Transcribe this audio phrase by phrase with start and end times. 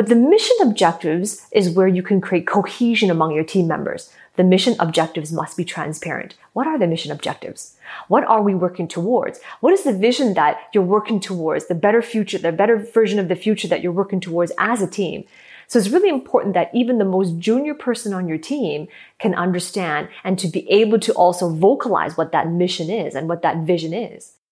[0.00, 4.10] But the mission objectives is where you can create cohesion among your team members.
[4.36, 6.36] The mission objectives must be transparent.
[6.54, 7.76] What are the mission objectives?
[8.08, 9.40] What are we working towards?
[9.60, 11.66] What is the vision that you're working towards?
[11.66, 14.86] The better future, the better version of the future that you're working towards as a
[14.86, 15.24] team.
[15.66, 18.88] So it's really important that even the most junior person on your team
[19.18, 23.42] can understand and to be able to also vocalize what that mission is and what
[23.42, 24.32] that vision is.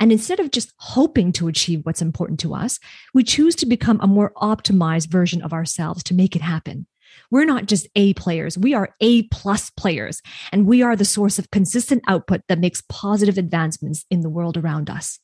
[0.00, 2.78] And instead of just hoping to achieve what's important to us,
[3.14, 6.86] we choose to become a more optimized version of ourselves to make it happen.
[7.32, 11.38] We're not just A players, we are A plus players, and we are the source
[11.38, 15.18] of consistent output that makes positive advancements in the world around us.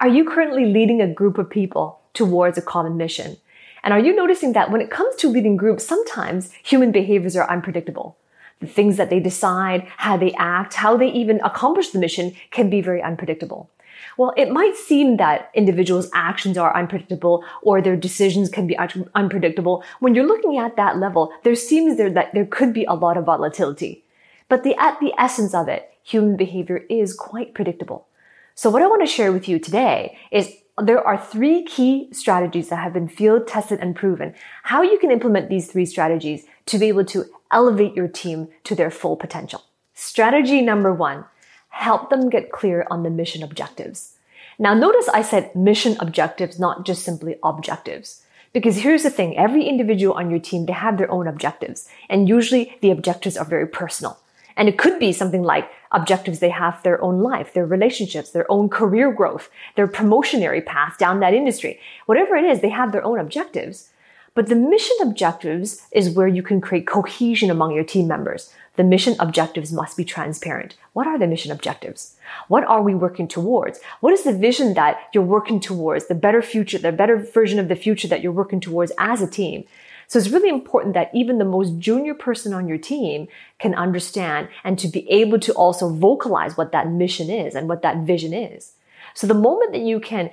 [0.00, 3.36] Are you currently leading a group of people towards a common mission?
[3.84, 7.48] And are you noticing that when it comes to leading groups, sometimes human behaviors are
[7.48, 8.16] unpredictable?
[8.62, 12.70] The things that they decide, how they act, how they even accomplish the mission can
[12.70, 13.68] be very unpredictable.
[14.16, 18.76] Well, it might seem that individuals' actions are unpredictable or their decisions can be
[19.14, 19.84] unpredictable.
[20.00, 23.16] When you're looking at that level, there seems there that there could be a lot
[23.16, 24.04] of volatility.
[24.48, 28.06] But the, at the essence of it, human behavior is quite predictable.
[28.54, 32.68] So what I want to share with you today is there are three key strategies
[32.68, 34.34] that have been field tested and proven.
[34.62, 38.74] How you can implement these three strategies to be able to elevate your team to
[38.74, 39.62] their full potential.
[39.94, 41.24] Strategy number one,
[41.68, 44.16] help them get clear on the mission objectives.
[44.58, 48.22] Now notice I said mission objectives, not just simply objectives.
[48.52, 51.88] Because here's the thing, every individual on your team, they have their own objectives.
[52.10, 54.18] And usually the objectives are very personal.
[54.56, 58.50] And it could be something like objectives they have their own life, their relationships, their
[58.50, 61.80] own career growth, their promotionary path down that industry.
[62.04, 63.90] Whatever it is, they have their own objectives.
[64.34, 68.52] But the mission objectives is where you can create cohesion among your team members.
[68.76, 70.74] The mission objectives must be transparent.
[70.94, 72.16] What are the mission objectives?
[72.48, 73.80] What are we working towards?
[74.00, 76.06] What is the vision that you're working towards?
[76.06, 79.26] The better future, the better version of the future that you're working towards as a
[79.26, 79.64] team.
[80.06, 83.28] So it's really important that even the most junior person on your team
[83.58, 87.82] can understand and to be able to also vocalize what that mission is and what
[87.82, 88.72] that vision is.
[89.14, 90.30] So the moment that you can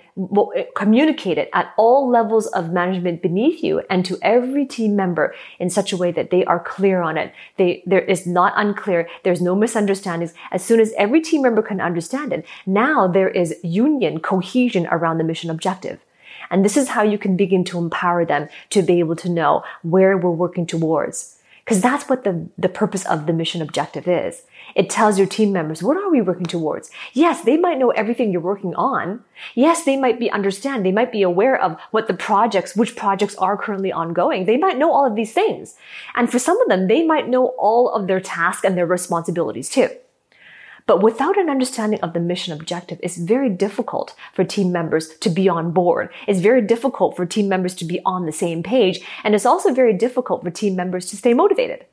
[0.56, 5.34] eh, communicate it at all levels of management beneath you and to every team member
[5.60, 9.08] in such a way that they are clear on it, they, there is not unclear,
[9.24, 10.34] there's no misunderstandings.
[10.52, 15.18] As soon as every team member can understand it, now there is union, cohesion around
[15.18, 16.00] the mission objective.
[16.50, 19.64] And this is how you can begin to empower them to be able to know
[19.84, 21.39] where we're working towards.
[21.69, 24.41] Because that's what the, the purpose of the mission objective is.
[24.74, 26.90] It tells your team members, what are we working towards?
[27.13, 29.24] Yes, they might know everything you're working on.
[29.53, 30.84] Yes, they might be understand.
[30.84, 34.46] They might be aware of what the projects, which projects are currently ongoing.
[34.46, 35.75] They might know all of these things.
[36.16, 39.69] And for some of them, they might know all of their tasks and their responsibilities
[39.69, 39.90] too.
[40.90, 45.30] But without an understanding of the mission objective, it's very difficult for team members to
[45.30, 46.10] be on board.
[46.26, 49.00] It's very difficult for team members to be on the same page.
[49.24, 51.86] And it's also very difficult for team members to stay motivated.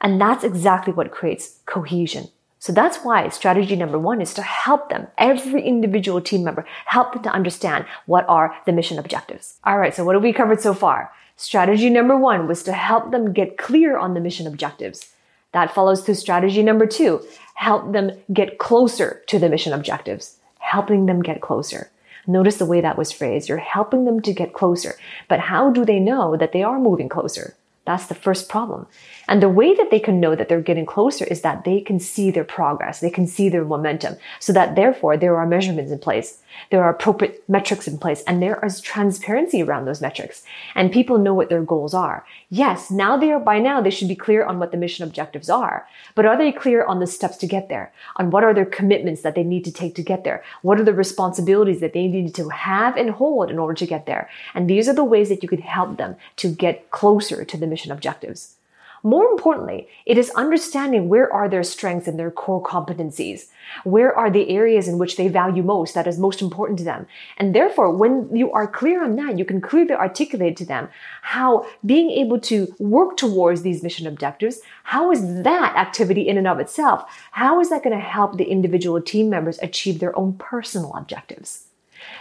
[0.00, 2.26] And that's exactly what creates cohesion.
[2.58, 7.12] So that's why strategy number one is to help them, every individual team member, help
[7.12, 9.60] them to understand what are the mission objectives.
[9.62, 9.94] All right.
[9.94, 11.12] So what have we covered so far?
[11.36, 15.12] Strategy number one was to help them get clear on the mission objectives.
[15.56, 17.22] That follows to strategy number two,
[17.54, 21.90] help them get closer to the mission objectives, helping them get closer.
[22.26, 23.48] Notice the way that was phrased.
[23.48, 24.96] You're helping them to get closer.
[25.28, 27.56] But how do they know that they are moving closer?
[27.86, 28.88] That's the first problem.
[29.28, 32.00] And the way that they can know that they're getting closer is that they can
[32.00, 32.98] see their progress.
[32.98, 34.16] They can see their momentum.
[34.40, 36.38] So that therefore there are measurements in place.
[36.70, 40.42] There are appropriate metrics in place and there is transparency around those metrics
[40.74, 42.24] and people know what their goals are.
[42.48, 45.50] Yes, now they are, by now they should be clear on what the mission objectives
[45.50, 47.92] are, but are they clear on the steps to get there?
[48.16, 50.42] On what are their commitments that they need to take to get there?
[50.62, 54.06] What are the responsibilities that they need to have and hold in order to get
[54.06, 54.30] there?
[54.54, 57.66] And these are the ways that you can help them to get closer to the
[57.66, 58.56] mission objectives.
[59.02, 63.46] More importantly, it is understanding where are their strengths and their core competencies.
[63.84, 67.06] Where are the areas in which they value most that is most important to them?
[67.36, 70.88] And therefore, when you are clear on that, you can clearly articulate to them
[71.22, 76.48] how being able to work towards these mission objectives, how is that activity in and
[76.48, 80.32] of itself, how is that going to help the individual team members achieve their own
[80.32, 81.64] personal objectives?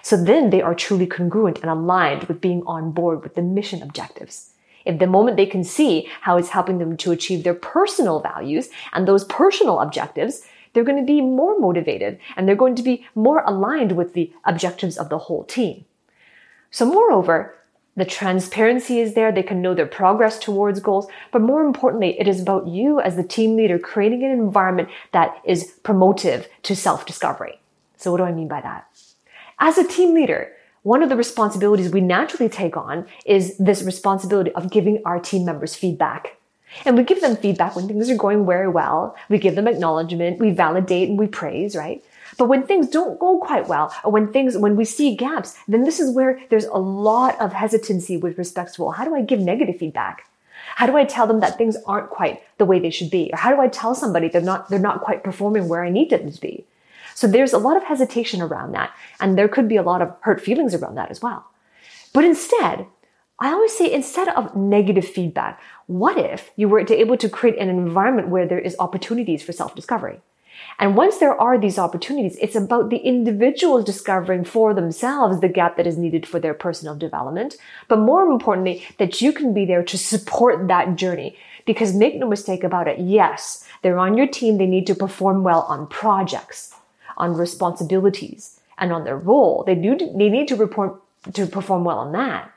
[0.03, 3.81] So then they are truly congruent and aligned with being on board with the mission
[3.81, 4.51] objectives.
[4.85, 8.69] If the moment they can see how it's helping them to achieve their personal values
[8.93, 10.43] and those personal objectives,
[10.73, 14.31] they're going to be more motivated and they're going to be more aligned with the
[14.43, 15.85] objectives of the whole team.
[16.69, 17.55] So moreover,
[17.97, 19.31] the transparency is there.
[19.31, 21.07] They can know their progress towards goals.
[21.31, 25.41] But more importantly, it is about you as the team leader creating an environment that
[25.45, 27.59] is promotive to self-discovery.
[27.95, 28.87] So what do I mean by that?
[29.59, 30.51] As a team leader,
[30.85, 35.43] one of the responsibilities we naturally take on is this responsibility of giving our team
[35.43, 36.37] members feedback.
[36.85, 39.15] And we give them feedback when things are going very well.
[39.27, 42.03] We give them acknowledgement, we validate and we praise, right?
[42.37, 45.85] But when things don't go quite well, or when things, when we see gaps, then
[45.85, 49.23] this is where there's a lot of hesitancy with respect to, well, how do I
[49.23, 50.29] give negative feedback?
[50.75, 53.31] How do I tell them that things aren't quite the way they should be?
[53.33, 56.11] Or how do I tell somebody they're not, they're not quite performing where I need
[56.11, 56.63] them to be?
[57.15, 58.93] So there's a lot of hesitation around that.
[59.19, 61.49] And there could be a lot of hurt feelings around that as well.
[62.13, 62.85] But instead,
[63.39, 67.69] I always say instead of negative feedback, what if you were able to create an
[67.69, 70.19] environment where there is opportunities for self-discovery?
[70.79, 75.77] And once there are these opportunities, it's about the individuals discovering for themselves the gap
[75.77, 77.55] that is needed for their personal development.
[77.87, 81.37] But more importantly, that you can be there to support that journey.
[81.65, 82.99] Because make no mistake about it.
[82.99, 84.57] Yes, they're on your team.
[84.57, 86.75] They need to perform well on projects
[87.17, 89.63] on responsibilities and on their role.
[89.65, 91.01] They do, they need to report,
[91.33, 92.51] to perform well on that.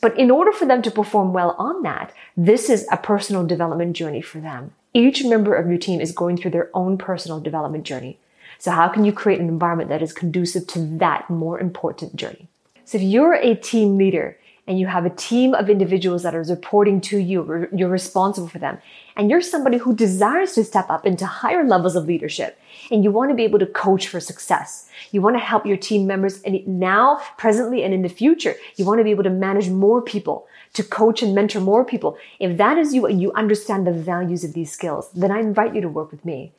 [0.00, 3.94] But in order for them to perform well on that, this is a personal development
[3.94, 4.72] journey for them.
[4.94, 8.18] Each member of your team is going through their own personal development journey.
[8.58, 12.48] So how can you create an environment that is conducive to that more important journey?
[12.84, 14.36] So if you're a team leader
[14.70, 18.60] and you have a team of individuals that are reporting to you, you're responsible for
[18.60, 18.78] them,
[19.16, 22.56] and you're somebody who desires to step up into higher levels of leadership,
[22.88, 24.88] and you want to be able to coach for success.
[25.10, 28.54] You want to help your team members and now, presently, and in the future.
[28.76, 32.16] You want to be able to manage more people, to coach and mentor more people.
[32.38, 35.74] If that is you and you understand the values of these skills, then I invite
[35.74, 36.52] you to work with me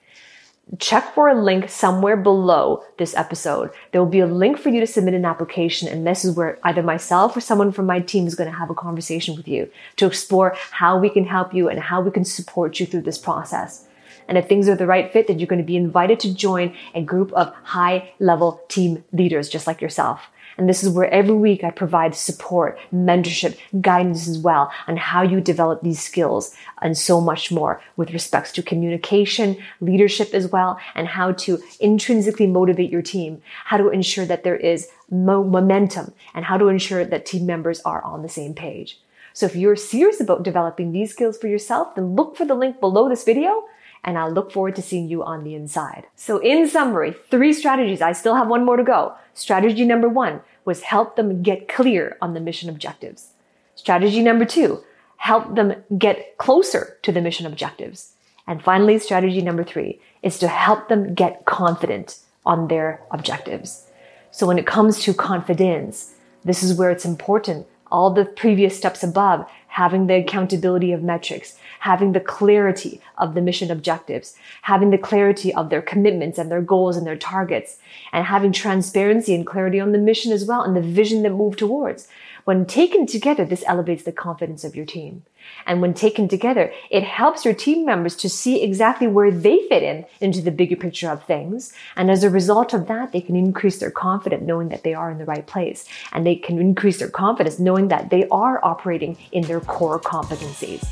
[0.80, 3.72] check for a link somewhere below this episode.
[3.92, 5.88] There will be a link for you to submit an application.
[5.88, 8.69] And this is where either myself or someone from my team is going to have
[8.69, 12.24] a conversation with you to explore how we can help you and how we can
[12.24, 13.86] support you through this process.
[14.28, 16.74] And if things are the right fit, then you're going to be invited to join
[16.96, 20.22] a group of high level team leaders just like yourself.
[20.57, 25.21] And this is where every week I provide support, mentorship, guidance as well on how
[25.21, 30.80] you develop these skills and so much more with respects to communication, leadership as well,
[30.95, 36.13] and how to intrinsically motivate your team, how to ensure that there is mo- momentum
[36.33, 39.00] and how to ensure that team members are on the same page.
[39.33, 42.80] So if you're serious about developing these skills for yourself, then look for the link
[42.80, 43.63] below this video
[44.03, 46.07] and I'll look forward to seeing you on the inside.
[46.15, 48.01] So in summary, three strategies.
[48.01, 49.15] I still have one more to go.
[49.33, 53.30] Strategy number one was help them get clear on the mission objectives.
[53.75, 54.83] Strategy number two,
[55.18, 58.13] help them get closer to the mission objectives.
[58.48, 63.86] And finally, strategy number three is to help them get confident on their objectives.
[64.31, 67.67] So when it comes to confidence, this is where it's important.
[67.91, 73.41] All the previous steps above, having the accountability of metrics, having the clarity of the
[73.41, 77.77] mission objectives, having the clarity of their commitments and their goals and their targets,
[78.12, 81.57] and having transparency and clarity on the mission as well and the vision that move
[81.57, 82.07] towards.
[82.45, 85.24] When taken together, this elevates the confidence of your team.
[85.65, 89.83] And when taken together, it helps your team members to see exactly where they fit
[89.83, 91.74] in into the bigger picture of things.
[91.95, 95.12] And as a result of that, they can increase their confidence knowing that they are
[95.12, 95.86] in the right place.
[96.12, 100.86] And they can increase their confidence knowing that they are operating in their core competencies.